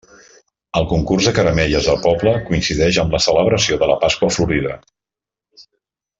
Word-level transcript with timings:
El 0.79 0.85
Concurs 0.93 1.27
de 1.29 1.33
Caramelles 1.39 1.89
del 1.89 1.99
poble 2.05 2.33
coincideix 2.47 2.99
amb 3.05 3.13
la 3.17 3.21
celebració 3.27 3.79
de 3.85 3.91
la 3.93 3.99
Pasqua 4.07 4.31
Florida. 4.39 4.75